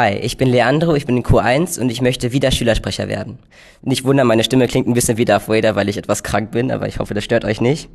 Hi, 0.00 0.12
ich 0.12 0.36
bin 0.36 0.48
Leandro, 0.48 0.94
ich 0.94 1.06
bin 1.06 1.16
in 1.16 1.24
Q1 1.24 1.80
und 1.80 1.90
ich 1.90 2.00
möchte 2.00 2.30
wieder 2.30 2.52
Schülersprecher 2.52 3.08
werden. 3.08 3.40
Nicht 3.82 4.04
wundern, 4.04 4.28
meine 4.28 4.44
Stimme 4.44 4.68
klingt 4.68 4.86
ein 4.86 4.94
bisschen 4.94 5.18
wie 5.18 5.24
Darth 5.24 5.48
Vader, 5.48 5.74
weil 5.74 5.88
ich 5.88 5.96
etwas 5.96 6.22
krank 6.22 6.52
bin, 6.52 6.70
aber 6.70 6.86
ich 6.86 7.00
hoffe, 7.00 7.14
das 7.14 7.24
stört 7.24 7.44
euch 7.44 7.60
nicht. 7.60 7.90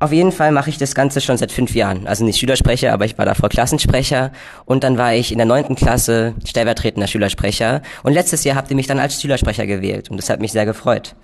Auf 0.00 0.12
jeden 0.12 0.32
Fall 0.32 0.50
mache 0.50 0.70
ich 0.70 0.78
das 0.78 0.96
Ganze 0.96 1.20
schon 1.20 1.36
seit 1.36 1.52
fünf 1.52 1.76
Jahren. 1.76 2.08
Also 2.08 2.24
nicht 2.24 2.40
Schülersprecher, 2.40 2.92
aber 2.92 3.04
ich 3.04 3.16
war 3.16 3.26
davor 3.26 3.48
Klassensprecher 3.48 4.32
und 4.64 4.82
dann 4.82 4.98
war 4.98 5.14
ich 5.14 5.30
in 5.30 5.38
der 5.38 5.46
neunten 5.46 5.76
Klasse 5.76 6.34
stellvertretender 6.44 7.06
Schülersprecher 7.06 7.82
und 8.02 8.12
letztes 8.12 8.42
Jahr 8.42 8.56
habt 8.56 8.68
ihr 8.70 8.76
mich 8.76 8.88
dann 8.88 8.98
als 8.98 9.22
Schülersprecher 9.22 9.68
gewählt 9.68 10.10
und 10.10 10.16
das 10.16 10.30
hat 10.30 10.40
mich 10.40 10.50
sehr 10.50 10.66
gefreut. 10.66 11.14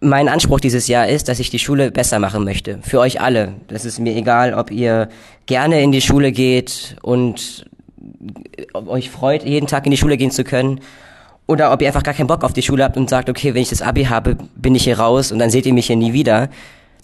Mein 0.00 0.30
Anspruch 0.30 0.60
dieses 0.60 0.88
Jahr 0.88 1.08
ist, 1.08 1.28
dass 1.28 1.40
ich 1.40 1.50
die 1.50 1.58
Schule 1.58 1.90
besser 1.90 2.20
machen 2.20 2.42
möchte. 2.42 2.78
Für 2.80 3.00
euch 3.00 3.20
alle. 3.20 3.52
Das 3.68 3.84
ist 3.84 3.98
mir 3.98 4.16
egal, 4.16 4.54
ob 4.54 4.70
ihr 4.70 5.10
gerne 5.44 5.82
in 5.82 5.92
die 5.92 6.00
Schule 6.00 6.32
geht 6.32 6.96
und 7.02 7.66
euch 8.74 9.10
freut, 9.10 9.44
jeden 9.44 9.66
Tag 9.66 9.84
in 9.86 9.90
die 9.90 9.96
Schule 9.96 10.16
gehen 10.16 10.30
zu 10.30 10.44
können. 10.44 10.80
Oder 11.46 11.72
ob 11.72 11.82
ihr 11.82 11.88
einfach 11.88 12.02
gar 12.02 12.14
keinen 12.14 12.26
Bock 12.26 12.42
auf 12.42 12.54
die 12.54 12.62
Schule 12.62 12.84
habt 12.84 12.96
und 12.96 13.10
sagt, 13.10 13.28
okay, 13.28 13.54
wenn 13.54 13.62
ich 13.62 13.68
das 13.68 13.82
Abi 13.82 14.04
habe, 14.04 14.36
bin 14.56 14.74
ich 14.74 14.84
hier 14.84 14.98
raus 14.98 15.30
und 15.30 15.38
dann 15.38 15.50
seht 15.50 15.66
ihr 15.66 15.74
mich 15.74 15.86
hier 15.86 15.96
nie 15.96 16.12
wieder. 16.12 16.48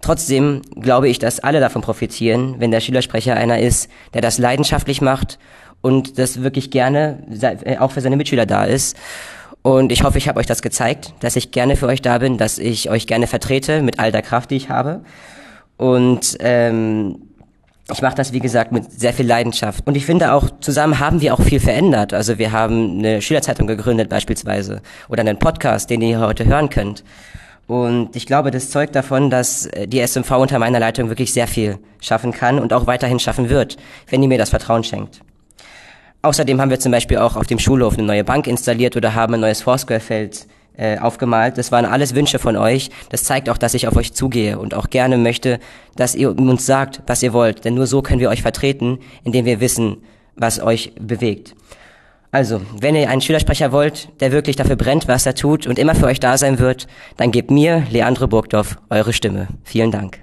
Trotzdem 0.00 0.62
glaube 0.80 1.08
ich, 1.08 1.18
dass 1.18 1.40
alle 1.40 1.60
davon 1.60 1.82
profitieren, 1.82 2.54
wenn 2.58 2.70
der 2.70 2.80
Schülersprecher 2.80 3.34
einer 3.34 3.58
ist, 3.58 3.90
der 4.14 4.22
das 4.22 4.38
leidenschaftlich 4.38 5.02
macht 5.02 5.38
und 5.82 6.18
das 6.18 6.42
wirklich 6.42 6.70
gerne 6.70 7.22
äh, 7.64 7.76
auch 7.76 7.90
für 7.90 8.00
seine 8.00 8.16
Mitschüler 8.16 8.46
da 8.46 8.64
ist. 8.64 8.96
Und 9.62 9.92
ich 9.92 10.04
hoffe, 10.04 10.16
ich 10.16 10.26
habe 10.26 10.40
euch 10.40 10.46
das 10.46 10.62
gezeigt, 10.62 11.12
dass 11.20 11.36
ich 11.36 11.50
gerne 11.50 11.76
für 11.76 11.86
euch 11.86 12.00
da 12.00 12.16
bin, 12.16 12.38
dass 12.38 12.58
ich 12.58 12.88
euch 12.88 13.06
gerne 13.06 13.26
vertrete 13.26 13.82
mit 13.82 13.98
all 13.98 14.10
der 14.10 14.22
Kraft, 14.22 14.50
die 14.50 14.56
ich 14.56 14.70
habe. 14.70 15.02
Und 15.76 16.38
ähm, 16.40 17.29
ich 17.92 18.02
mache 18.02 18.14
das, 18.14 18.32
wie 18.32 18.40
gesagt, 18.40 18.72
mit 18.72 18.90
sehr 18.98 19.12
viel 19.12 19.26
Leidenschaft. 19.26 19.86
Und 19.86 19.96
ich 19.96 20.06
finde 20.06 20.32
auch, 20.32 20.48
zusammen 20.60 20.98
haben 20.98 21.20
wir 21.20 21.34
auch 21.34 21.40
viel 21.40 21.60
verändert. 21.60 22.12
Also 22.12 22.38
wir 22.38 22.52
haben 22.52 22.98
eine 22.98 23.22
Schülerzeitung 23.22 23.66
gegründet 23.66 24.08
beispielsweise 24.08 24.82
oder 25.08 25.20
einen 25.20 25.38
Podcast, 25.38 25.90
den 25.90 26.02
ihr 26.02 26.20
heute 26.20 26.44
hören 26.44 26.70
könnt. 26.70 27.04
Und 27.66 28.16
ich 28.16 28.26
glaube, 28.26 28.50
das 28.50 28.70
zeugt 28.70 28.96
davon, 28.96 29.30
dass 29.30 29.66
äh, 29.66 29.86
die 29.86 30.04
SMV 30.04 30.32
unter 30.32 30.58
meiner 30.58 30.80
Leitung 30.80 31.08
wirklich 31.08 31.32
sehr 31.32 31.46
viel 31.46 31.78
schaffen 32.00 32.32
kann 32.32 32.58
und 32.58 32.72
auch 32.72 32.88
weiterhin 32.88 33.20
schaffen 33.20 33.48
wird, 33.48 33.76
wenn 34.08 34.22
ihr 34.22 34.28
mir 34.28 34.38
das 34.38 34.50
Vertrauen 34.50 34.82
schenkt. 34.82 35.20
Außerdem 36.22 36.60
haben 36.60 36.70
wir 36.70 36.80
zum 36.80 36.92
Beispiel 36.92 37.18
auch 37.18 37.36
auf 37.36 37.46
dem 37.46 37.60
Schulhof 37.60 37.94
eine 37.94 38.06
neue 38.06 38.24
Bank 38.24 38.46
installiert 38.46 38.96
oder 38.96 39.14
haben 39.14 39.34
ein 39.34 39.40
neues 39.40 39.62
Foursquare-Feld 39.62 40.48
äh, 40.76 40.98
aufgemalt. 40.98 41.58
Das 41.58 41.72
waren 41.72 41.84
alles 41.84 42.14
Wünsche 42.14 42.38
von 42.38 42.56
euch. 42.56 42.90
Das 43.10 43.24
zeigt 43.24 43.48
auch, 43.48 43.58
dass 43.58 43.74
ich 43.74 43.86
auf 43.88 43.96
euch 43.96 44.12
zugehe 44.12 44.58
und 44.58 44.74
auch 44.74 44.90
gerne 44.90 45.18
möchte, 45.18 45.58
dass 45.96 46.14
ihr 46.14 46.36
uns 46.36 46.66
sagt, 46.66 47.02
was 47.06 47.22
ihr 47.22 47.32
wollt. 47.32 47.64
Denn 47.64 47.74
nur 47.74 47.86
so 47.86 48.02
können 48.02 48.20
wir 48.20 48.30
euch 48.30 48.42
vertreten, 48.42 48.98
indem 49.24 49.44
wir 49.44 49.60
wissen, 49.60 49.98
was 50.36 50.60
euch 50.60 50.92
bewegt. 51.00 51.54
Also, 52.32 52.60
wenn 52.78 52.94
ihr 52.94 53.10
einen 53.10 53.20
Schülersprecher 53.20 53.72
wollt, 53.72 54.08
der 54.20 54.30
wirklich 54.30 54.54
dafür 54.54 54.76
brennt, 54.76 55.08
was 55.08 55.26
er 55.26 55.34
tut 55.34 55.66
und 55.66 55.78
immer 55.78 55.96
für 55.96 56.06
euch 56.06 56.20
da 56.20 56.38
sein 56.38 56.60
wird, 56.60 56.86
dann 57.16 57.32
gebt 57.32 57.50
mir, 57.50 57.84
Leandro 57.90 58.28
Burgdorf, 58.28 58.78
eure 58.88 59.12
Stimme. 59.12 59.48
Vielen 59.64 59.90
Dank. 59.90 60.20